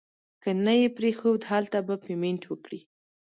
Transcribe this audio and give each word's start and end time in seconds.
که 0.43 0.49
نه 0.65 0.73
یې 0.79 0.87
پرېښود 0.97 1.41
هلته 1.51 1.77
به 1.87 1.95
پیمنټ 2.05 2.41
وکړي. 2.47 2.79